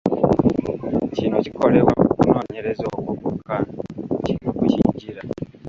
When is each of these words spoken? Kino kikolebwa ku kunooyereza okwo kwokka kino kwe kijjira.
Kino 1.15 1.37
kikolebwa 1.43 1.91
ku 2.01 2.05
kunooyereza 2.19 2.83
okwo 2.97 3.11
kwokka 3.19 3.55
kino 4.25 4.49
kwe 4.57 4.67
kijjira. 4.73 5.21